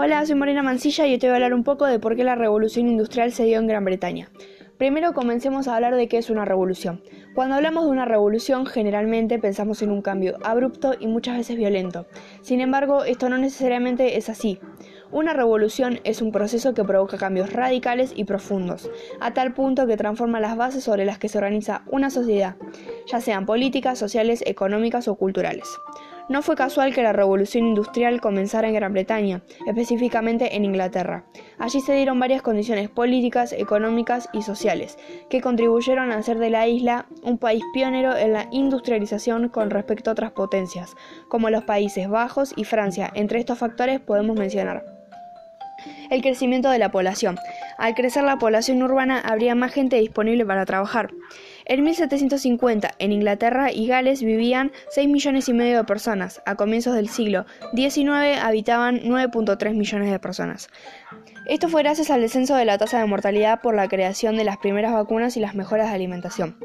Hola, 0.00 0.24
soy 0.24 0.36
Marina 0.36 0.62
Mancilla 0.62 1.08
y 1.08 1.14
hoy 1.14 1.18
te 1.18 1.26
voy 1.26 1.32
a 1.32 1.34
hablar 1.34 1.54
un 1.54 1.64
poco 1.64 1.84
de 1.84 1.98
por 1.98 2.14
qué 2.14 2.22
la 2.22 2.36
revolución 2.36 2.86
industrial 2.86 3.32
se 3.32 3.46
dio 3.46 3.58
en 3.58 3.66
Gran 3.66 3.84
Bretaña. 3.84 4.30
Primero 4.76 5.12
comencemos 5.12 5.66
a 5.66 5.74
hablar 5.74 5.96
de 5.96 6.06
qué 6.06 6.18
es 6.18 6.30
una 6.30 6.44
revolución. 6.44 7.02
Cuando 7.34 7.56
hablamos 7.56 7.84
de 7.84 7.90
una 7.90 8.04
revolución 8.04 8.64
generalmente 8.64 9.40
pensamos 9.40 9.82
en 9.82 9.90
un 9.90 10.00
cambio 10.00 10.36
abrupto 10.44 10.94
y 11.00 11.08
muchas 11.08 11.36
veces 11.36 11.56
violento. 11.56 12.06
Sin 12.42 12.60
embargo, 12.60 13.02
esto 13.02 13.28
no 13.28 13.38
necesariamente 13.38 14.16
es 14.16 14.28
así. 14.28 14.60
Una 15.10 15.32
revolución 15.32 15.98
es 16.04 16.22
un 16.22 16.30
proceso 16.30 16.74
que 16.74 16.84
provoca 16.84 17.18
cambios 17.18 17.52
radicales 17.52 18.12
y 18.14 18.22
profundos, 18.22 18.88
a 19.18 19.34
tal 19.34 19.52
punto 19.52 19.88
que 19.88 19.96
transforma 19.96 20.38
las 20.38 20.56
bases 20.56 20.84
sobre 20.84 21.06
las 21.06 21.18
que 21.18 21.28
se 21.28 21.38
organiza 21.38 21.82
una 21.88 22.10
sociedad, 22.10 22.54
ya 23.10 23.20
sean 23.20 23.46
políticas, 23.46 23.98
sociales, 23.98 24.44
económicas 24.46 25.08
o 25.08 25.16
culturales. 25.16 25.66
No 26.28 26.42
fue 26.42 26.56
casual 26.56 26.94
que 26.94 27.02
la 27.02 27.14
revolución 27.14 27.68
industrial 27.68 28.20
comenzara 28.20 28.68
en 28.68 28.74
Gran 28.74 28.92
Bretaña, 28.92 29.42
específicamente 29.66 30.56
en 30.56 30.66
Inglaterra. 30.66 31.24
Allí 31.58 31.80
se 31.80 31.94
dieron 31.94 32.20
varias 32.20 32.42
condiciones 32.42 32.90
políticas, 32.90 33.52
económicas 33.52 34.28
y 34.34 34.42
sociales, 34.42 34.98
que 35.30 35.40
contribuyeron 35.40 36.12
a 36.12 36.16
hacer 36.18 36.38
de 36.38 36.50
la 36.50 36.68
isla 36.68 37.06
un 37.22 37.38
país 37.38 37.64
pionero 37.72 38.14
en 38.14 38.34
la 38.34 38.46
industrialización 38.50 39.48
con 39.48 39.70
respecto 39.70 40.10
a 40.10 40.12
otras 40.12 40.32
potencias, 40.32 40.94
como 41.28 41.48
los 41.48 41.64
Países 41.64 42.10
Bajos 42.10 42.52
y 42.56 42.64
Francia. 42.64 43.10
Entre 43.14 43.38
estos 43.38 43.58
factores 43.58 43.98
podemos 43.98 44.36
mencionar 44.36 44.84
el 46.10 46.22
crecimiento 46.22 46.70
de 46.70 46.78
la 46.78 46.90
población. 46.90 47.38
Al 47.76 47.94
crecer 47.94 48.24
la 48.24 48.38
población 48.38 48.82
urbana 48.82 49.20
habría 49.20 49.54
más 49.54 49.72
gente 49.72 49.96
disponible 49.96 50.44
para 50.44 50.66
trabajar. 50.66 51.10
En 51.68 51.84
1750, 51.84 52.94
en 52.98 53.12
Inglaterra 53.12 53.70
y 53.70 53.86
Gales 53.86 54.22
vivían 54.22 54.72
6 54.88 55.06
millones 55.10 55.50
y 55.50 55.52
medio 55.52 55.76
de 55.76 55.84
personas. 55.84 56.40
A 56.46 56.54
comienzos 56.54 56.94
del 56.94 57.10
siglo 57.10 57.44
XIX 57.74 58.38
habitaban 58.40 59.00
9.3 59.00 59.74
millones 59.74 60.10
de 60.10 60.18
personas. 60.18 60.70
Esto 61.44 61.68
fue 61.68 61.82
gracias 61.82 62.10
al 62.10 62.22
descenso 62.22 62.56
de 62.56 62.64
la 62.64 62.78
tasa 62.78 62.98
de 62.98 63.06
mortalidad 63.06 63.60
por 63.60 63.74
la 63.74 63.86
creación 63.86 64.38
de 64.38 64.44
las 64.44 64.56
primeras 64.56 64.94
vacunas 64.94 65.36
y 65.36 65.40
las 65.40 65.54
mejoras 65.54 65.90
de 65.90 65.94
alimentación. 65.94 66.56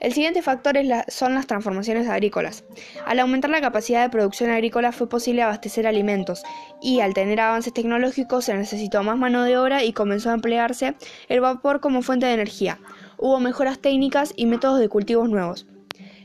El 0.00 0.12
siguiente 0.12 0.42
factor 0.42 0.76
son 1.08 1.34
las 1.34 1.46
transformaciones 1.46 2.06
agrícolas. 2.06 2.64
Al 3.06 3.20
aumentar 3.20 3.50
la 3.50 3.62
capacidad 3.62 4.02
de 4.02 4.10
producción 4.10 4.50
agrícola 4.50 4.92
fue 4.92 5.08
posible 5.08 5.42
abastecer 5.42 5.86
alimentos 5.86 6.42
y 6.82 7.00
al 7.00 7.14
tener 7.14 7.40
avances 7.40 7.72
tecnológicos 7.72 8.44
se 8.44 8.54
necesitó 8.54 9.02
más 9.02 9.16
mano 9.16 9.44
de 9.44 9.56
obra 9.56 9.82
y 9.82 9.94
comenzó 9.94 10.28
a 10.28 10.34
emplearse 10.34 10.94
el 11.28 11.40
vapor 11.40 11.80
como 11.80 12.02
fuente 12.02 12.26
de 12.26 12.34
energía 12.34 12.78
hubo 13.22 13.38
mejoras 13.38 13.78
técnicas 13.78 14.34
y 14.36 14.46
métodos 14.46 14.80
de 14.80 14.88
cultivos 14.88 15.30
nuevos. 15.30 15.66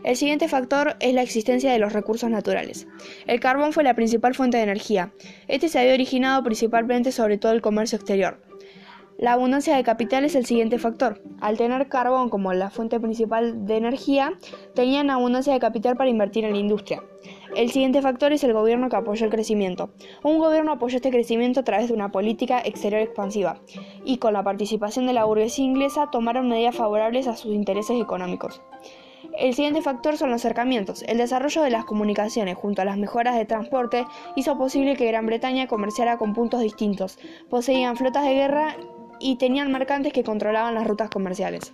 El 0.03 0.15
siguiente 0.15 0.47
factor 0.47 0.95
es 0.99 1.13
la 1.13 1.21
existencia 1.21 1.71
de 1.71 1.77
los 1.77 1.93
recursos 1.93 2.29
naturales. 2.29 2.87
El 3.27 3.39
carbón 3.39 3.71
fue 3.71 3.83
la 3.83 3.93
principal 3.93 4.33
fuente 4.33 4.57
de 4.57 4.63
energía. 4.63 5.13
Este 5.47 5.69
se 5.69 5.79
había 5.79 5.93
originado 5.93 6.43
principalmente 6.43 7.11
sobre 7.11 7.37
todo 7.37 7.51
el 7.51 7.61
comercio 7.61 7.97
exterior. 7.97 8.41
La 9.19 9.33
abundancia 9.33 9.75
de 9.75 9.83
capital 9.83 10.25
es 10.25 10.33
el 10.35 10.45
siguiente 10.45 10.79
factor. 10.79 11.21
Al 11.39 11.57
tener 11.57 11.87
carbón 11.87 12.29
como 12.29 12.51
la 12.53 12.71
fuente 12.71 12.99
principal 12.99 13.65
de 13.67 13.77
energía, 13.77 14.33
tenían 14.73 15.11
abundancia 15.11 15.53
de 15.53 15.59
capital 15.59 15.97
para 15.97 16.09
invertir 16.09 16.45
en 16.45 16.53
la 16.53 16.59
industria. 16.59 17.03
El 17.55 17.71
siguiente 17.71 18.01
factor 18.01 18.33
es 18.33 18.43
el 18.43 18.53
gobierno 18.53 18.89
que 18.89 18.95
apoyó 18.95 19.25
el 19.25 19.31
crecimiento. 19.31 19.89
Un 20.23 20.37
gobierno 20.37 20.73
apoyó 20.73 20.97
este 20.97 21.11
crecimiento 21.11 21.61
a 21.61 21.63
través 21.63 21.87
de 21.87 21.93
una 21.93 22.11
política 22.11 22.61
exterior 22.63 23.01
expansiva 23.01 23.59
y 24.03 24.17
con 24.17 24.33
la 24.33 24.43
participación 24.43 25.07
de 25.07 25.13
la 25.13 25.25
burguesía 25.25 25.65
inglesa 25.65 26.09
tomaron 26.11 26.49
medidas 26.49 26.75
favorables 26.75 27.27
a 27.27 27.35
sus 27.35 27.53
intereses 27.53 27.99
económicos. 27.99 28.61
El 29.37 29.53
siguiente 29.53 29.81
factor 29.81 30.17
son 30.17 30.31
los 30.31 30.41
acercamientos. 30.41 31.03
El 31.03 31.17
desarrollo 31.17 31.61
de 31.61 31.69
las 31.69 31.85
comunicaciones 31.85 32.55
junto 32.57 32.81
a 32.81 32.85
las 32.85 32.97
mejoras 32.97 33.35
de 33.35 33.45
transporte 33.45 34.05
hizo 34.35 34.57
posible 34.57 34.95
que 34.95 35.07
Gran 35.07 35.25
Bretaña 35.25 35.67
comerciara 35.67 36.17
con 36.17 36.33
puntos 36.33 36.61
distintos. 36.61 37.19
Poseían 37.49 37.97
flotas 37.97 38.23
de 38.25 38.33
guerra 38.33 38.75
y 39.19 39.35
tenían 39.37 39.71
mercantes 39.71 40.13
que 40.13 40.23
controlaban 40.23 40.75
las 40.75 40.87
rutas 40.87 41.09
comerciales. 41.09 41.71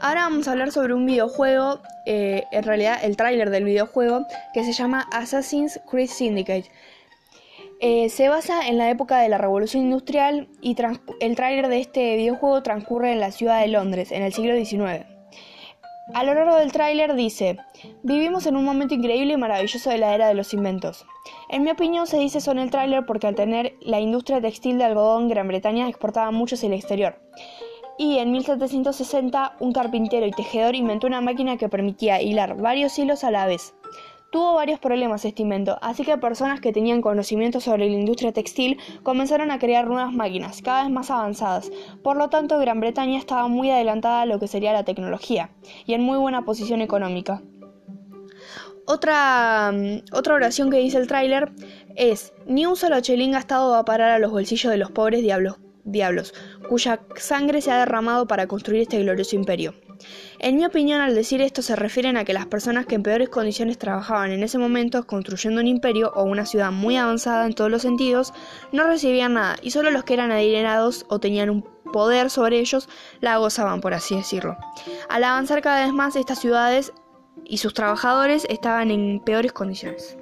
Ahora 0.00 0.22
vamos 0.22 0.46
a 0.46 0.52
hablar 0.52 0.72
sobre 0.72 0.94
un 0.94 1.06
videojuego, 1.06 1.80
eh, 2.04 2.44
en 2.52 2.62
realidad 2.62 2.98
el 3.02 3.16
tráiler 3.16 3.50
del 3.50 3.64
videojuego, 3.64 4.26
que 4.52 4.64
se 4.64 4.72
llama 4.72 5.08
Assassin's 5.12 5.80
Creed 5.90 6.08
Syndicate. 6.08 6.70
Eh, 7.80 8.08
se 8.08 8.28
basa 8.28 8.68
en 8.68 8.78
la 8.78 8.90
época 8.90 9.18
de 9.18 9.28
la 9.28 9.38
Revolución 9.38 9.84
Industrial 9.84 10.48
y 10.62 10.76
el 11.20 11.36
tráiler 11.36 11.68
de 11.68 11.80
este 11.80 12.16
videojuego 12.16 12.62
transcurre 12.62 13.12
en 13.12 13.20
la 13.20 13.32
ciudad 13.32 13.60
de 13.60 13.68
Londres, 13.68 14.12
en 14.12 14.22
el 14.22 14.32
siglo 14.32 14.54
XIX. 14.54 15.06
A 16.14 16.22
lo 16.22 16.34
largo 16.34 16.56
del 16.56 16.70
tráiler 16.70 17.14
dice, 17.16 17.58
vivimos 18.02 18.46
en 18.46 18.56
un 18.56 18.64
momento 18.64 18.94
increíble 18.94 19.32
y 19.32 19.36
maravilloso 19.36 19.90
de 19.90 19.98
la 19.98 20.14
era 20.14 20.28
de 20.28 20.34
los 20.34 20.54
inventos. 20.54 21.04
En 21.50 21.64
mi 21.64 21.70
opinión 21.70 22.06
se 22.06 22.18
dice 22.18 22.38
eso 22.38 22.52
en 22.52 22.60
el 22.60 22.70
tráiler 22.70 23.04
porque 23.04 23.26
al 23.26 23.34
tener 23.34 23.74
la 23.80 23.98
industria 23.98 24.40
textil 24.40 24.78
de 24.78 24.84
algodón 24.84 25.28
Gran 25.28 25.48
Bretaña 25.48 25.88
exportaba 25.88 26.30
mucho 26.30 26.54
hacia 26.54 26.68
el 26.68 26.74
exterior. 26.74 27.20
Y 27.98 28.18
en 28.18 28.30
1760 28.30 29.56
un 29.60 29.72
carpintero 29.72 30.26
y 30.26 30.30
tejedor 30.30 30.74
inventó 30.74 31.06
una 31.06 31.20
máquina 31.20 31.56
que 31.56 31.68
permitía 31.68 32.20
hilar 32.20 32.56
varios 32.56 32.98
hilos 32.98 33.24
a 33.24 33.30
la 33.30 33.46
vez. 33.46 33.74
Tuvo 34.30 34.54
varios 34.54 34.80
problemas 34.80 35.24
este 35.24 35.42
invento, 35.42 35.78
así 35.80 36.04
que 36.04 36.18
personas 36.18 36.60
que 36.60 36.72
tenían 36.72 37.00
conocimiento 37.00 37.60
sobre 37.60 37.88
la 37.88 37.94
industria 37.94 38.32
textil 38.32 38.78
comenzaron 39.02 39.50
a 39.50 39.58
crear 39.58 39.86
nuevas 39.86 40.12
máquinas, 40.12 40.60
cada 40.62 40.82
vez 40.82 40.90
más 40.90 41.10
avanzadas. 41.10 41.70
Por 42.02 42.16
lo 42.16 42.28
tanto, 42.28 42.58
Gran 42.58 42.80
Bretaña 42.80 43.18
estaba 43.18 43.48
muy 43.48 43.70
adelantada 43.70 44.22
a 44.22 44.26
lo 44.26 44.38
que 44.38 44.48
sería 44.48 44.72
la 44.72 44.84
tecnología 44.84 45.50
y 45.86 45.94
en 45.94 46.02
muy 46.02 46.18
buena 46.18 46.44
posición 46.44 46.82
económica. 46.82 47.40
Otra, 48.84 49.72
mm, 49.72 50.12
otra 50.12 50.34
oración 50.34 50.70
que 50.70 50.78
dice 50.78 50.98
el 50.98 51.06
tráiler 51.06 51.52
es, 51.94 52.34
ni 52.46 52.66
un 52.66 52.76
solo 52.76 53.00
chelín 53.00 53.32
gastado 53.32 53.70
va 53.70 53.78
a 53.80 53.84
parar 53.84 54.10
a 54.10 54.18
los 54.18 54.32
bolsillos 54.32 54.70
de 54.70 54.76
los 54.76 54.90
pobres 54.90 55.22
diablos, 55.22 55.56
diablos, 55.86 56.34
cuya 56.68 57.00
sangre 57.16 57.62
se 57.62 57.70
ha 57.70 57.78
derramado 57.78 58.26
para 58.26 58.46
construir 58.46 58.82
este 58.82 59.00
glorioso 59.00 59.36
imperio. 59.36 59.74
En 60.38 60.56
mi 60.56 60.64
opinión, 60.66 61.00
al 61.00 61.14
decir 61.14 61.40
esto 61.40 61.62
se 61.62 61.76
refieren 61.76 62.16
a 62.16 62.24
que 62.24 62.34
las 62.34 62.46
personas 62.46 62.84
que 62.84 62.96
en 62.96 63.02
peores 63.02 63.30
condiciones 63.30 63.78
trabajaban 63.78 64.30
en 64.30 64.42
ese 64.42 64.58
momento 64.58 65.06
construyendo 65.06 65.60
un 65.60 65.66
imperio 65.66 66.12
o 66.14 66.24
una 66.24 66.44
ciudad 66.44 66.70
muy 66.70 66.96
avanzada 66.96 67.46
en 67.46 67.54
todos 67.54 67.70
los 67.70 67.82
sentidos, 67.82 68.34
no 68.72 68.86
recibían 68.86 69.34
nada 69.34 69.56
y 69.62 69.70
solo 69.70 69.90
los 69.90 70.04
que 70.04 70.14
eran 70.14 70.32
adinerados 70.32 71.06
o 71.08 71.18
tenían 71.18 71.48
un 71.48 71.64
poder 71.92 72.28
sobre 72.28 72.58
ellos 72.58 72.88
la 73.20 73.38
gozaban, 73.38 73.80
por 73.80 73.94
así 73.94 74.16
decirlo. 74.16 74.56
Al 75.08 75.24
avanzar 75.24 75.62
cada 75.62 75.84
vez 75.84 75.94
más, 75.94 76.16
estas 76.16 76.40
ciudades 76.40 76.92
y 77.44 77.58
sus 77.58 77.72
trabajadores 77.72 78.46
estaban 78.50 78.90
en 78.90 79.20
peores 79.24 79.52
condiciones. 79.52 80.18